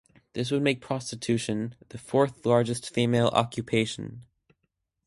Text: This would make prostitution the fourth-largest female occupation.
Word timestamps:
This 0.33 0.49
would 0.49 0.63
make 0.63 0.81
prostitution 0.81 1.75
the 1.89 1.99
fourth-largest 1.99 2.91
female 2.91 3.27
occupation. 3.33 4.23